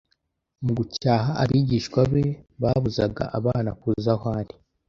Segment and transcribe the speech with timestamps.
[0.63, 2.23] Mu gucyaha abigishwa be
[2.61, 4.53] babuzaga abana kuza aho ari,